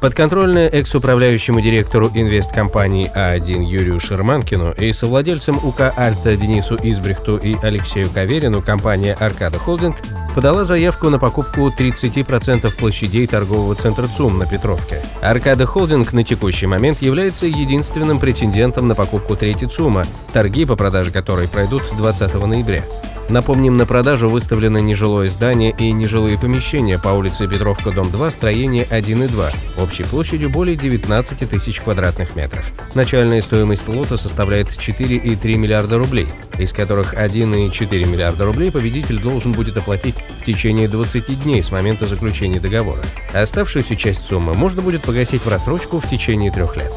[0.00, 8.10] Подконтрольная экс-управляющему директору инвесткомпании А1 Юрию Шерманкину и совладельцам УК «Альта» Денису Избрехту и Алексею
[8.10, 9.96] Каверину компания «Аркада Холдинг»
[10.34, 15.02] подала заявку на покупку 30% площадей торгового центра ЦУМ на Петровке.
[15.22, 21.10] «Аркада Холдинг» на текущий момент является единственным претендентом на покупку третьей ЦУМа, торги по продаже
[21.10, 22.82] которой пройдут 20 ноября.
[23.28, 28.86] Напомним, на продажу выставлены нежилое здание и нежилые помещения по улице Петровка, дом 2, строение
[28.88, 32.64] 1 и 2, общей площадью более 19 тысяч квадратных метров.
[32.94, 39.76] Начальная стоимость лота составляет 4,3 миллиарда рублей, из которых 1,4 миллиарда рублей победитель должен будет
[39.76, 43.02] оплатить в течение 20 дней с момента заключения договора.
[43.34, 46.92] Оставшуюся часть суммы можно будет погасить в рассрочку в течение трех лет.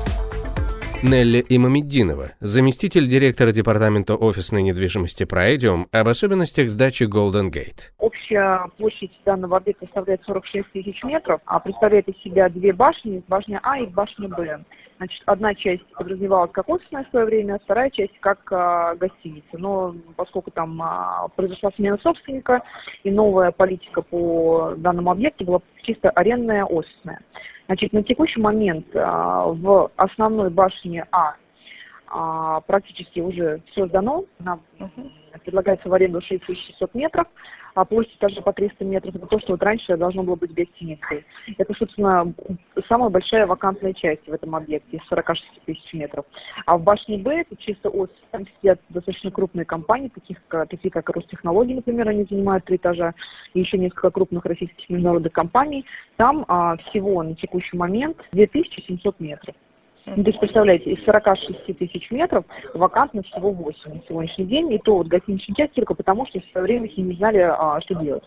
[1.01, 7.93] Нелли Имамеддинова, заместитель директора департамента офисной недвижимости «Проэдиум» об особенностях сдачи Golden Gate.
[7.99, 13.61] Общая площадь данного объекта составляет 46 тысяч метров, а представляет из себя две башни, башня
[13.63, 14.59] А и башня Б.
[14.99, 19.57] Значит, одна часть подразумевалась как офисная в свое время, а вторая часть как а, гостиница.
[19.57, 22.61] Но поскольку там а, произошла смена собственника
[23.05, 27.21] и новая политика по данному объекту была чисто арендная офисная.
[27.67, 31.35] Значит, на текущий момент а, в основной башне А
[32.07, 34.25] а, практически уже все сдано.
[34.39, 34.61] Нам
[35.45, 37.27] предлагается в аренду 6600 метров,
[37.75, 39.15] а площадь также по 300 метров.
[39.15, 41.25] Это то, что вот раньше должно было быть гостиницей.
[41.57, 42.33] Это, собственно,
[42.89, 46.25] самая большая вакантная часть в этом объекте, из 46 тысяч метров.
[46.65, 50.37] А в башне Б, это чисто офис, там сидят достаточно крупные компании, таких,
[50.69, 53.13] такие как Ростехнологии, например, они занимают три этажа,
[53.53, 55.85] и еще несколько крупных российских международных компаний.
[56.17, 59.55] Там а, всего на текущий момент 2700 метров.
[60.15, 64.79] Ну, то есть, представляете, из 46 тысяч метров вакантно всего 8 на сегодняшний день, и
[64.79, 67.95] то вот гостиничная часть только потому, что в свое время все не знали, а, что
[67.95, 68.23] делать.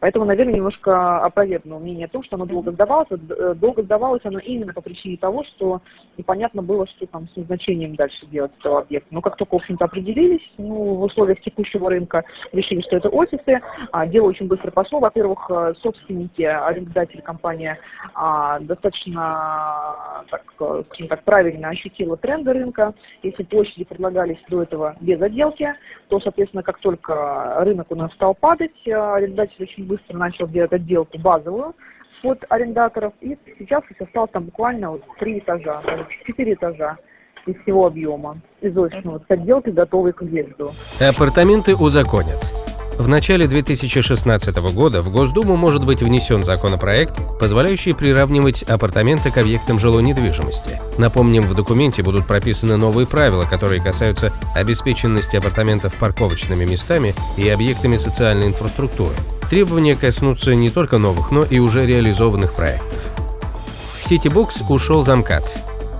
[0.00, 3.08] Поэтому, наверное, немножко опровергну мнение о том, что оно долго сдавалось.
[3.10, 5.80] Э, долго сдавалось оно именно по причине того, что
[6.16, 9.08] непонятно было, что там с назначением дальше делать этого объекта.
[9.12, 13.60] Но как только, в общем-то, определились, ну, в условиях текущего рынка решили, что это офисы,
[13.92, 15.00] а, дело очень быстро пошло.
[15.00, 17.78] Во-первых, э, собственники, арендодатели компания
[18.14, 22.94] а, достаточно, так, скажем так, так правильно ощутила тренды рынка.
[23.22, 25.74] Если площади предлагались до этого без отделки,
[26.08, 30.72] то, соответственно, как только рынок у нас стал падать, э, арендодатель очень быстро начал делать
[30.72, 31.74] отделку базовую
[32.22, 33.12] под арендаторов.
[33.20, 35.82] И сейчас осталось там буквально вот три этажа,
[36.26, 36.96] четыре этажа
[37.46, 40.70] из всего объема из офисного с отделкой, готовой к въезду.
[41.00, 42.57] Апартаменты узаконят.
[42.98, 49.78] В начале 2016 года в Госдуму может быть внесен законопроект, позволяющий приравнивать апартаменты к объектам
[49.78, 50.80] жилой недвижимости.
[50.98, 57.98] Напомним, в документе будут прописаны новые правила, которые касаются обеспеченности апартаментов парковочными местами и объектами
[57.98, 59.14] социальной инфраструктуры.
[59.48, 62.98] Требования коснутся не только новых, но и уже реализованных проектов.
[64.02, 65.44] Citybox ушел замкат.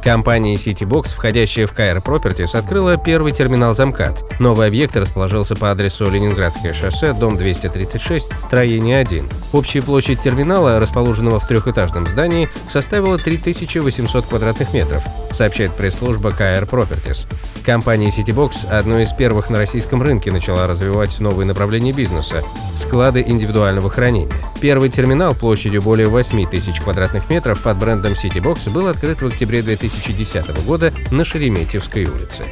[0.03, 4.25] Компания CityBox, входящая в KR Properties, открыла первый терминал замкат.
[4.39, 9.29] Новый объект расположился по адресу Ленинградское шоссе, дом 236, строение 1.
[9.53, 17.27] Общая площадь терминала, расположенного в трехэтажном здании, составила 3800 квадратных метров, сообщает пресс-служба KR Properties.
[17.65, 22.43] Компания CityBox одной из первых на российском рынке начала развивать новые направления бизнеса–
[22.75, 24.33] склады индивидуального хранения.
[24.61, 29.61] Первый терминал площадью более 8 тысяч квадратных метров под брендом CityBox был открыт в октябре
[29.89, 32.45] 2010 года на Шереметьевской улице.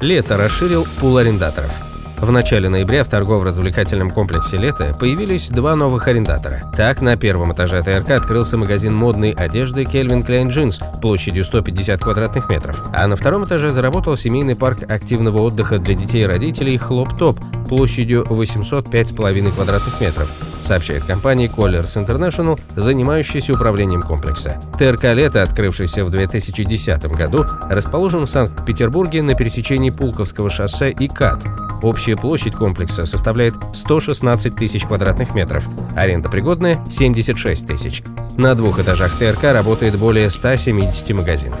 [0.00, 1.72] Лето расширил пул арендаторов–
[2.20, 6.62] в начале ноября в торгово-развлекательном комплексе «Лето» появились два новых арендатора.
[6.76, 12.50] Так, на первом этаже ТРК открылся магазин модной одежды Kelvin Klein Jeans площадью 150 квадратных
[12.50, 17.16] метров, а на втором этаже заработал семейный парк активного отдыха для детей и родителей «Хлоп
[17.16, 17.38] Топ»
[17.68, 20.28] площадью 805,5 квадратных метров,
[20.68, 24.60] сообщает компания Colliers International, занимающаяся управлением комплекса.
[24.78, 31.42] ТРК «Лето», открывшийся в 2010 году, расположен в Санкт-Петербурге на пересечении Пулковского шоссе и КАТ.
[31.82, 35.64] Общая площадь комплекса составляет 116 тысяч квадратных метров,
[35.96, 38.02] аренда пригодная– 76 тысяч.
[38.36, 41.60] На двух этажах ТРК работает более 170 магазинов.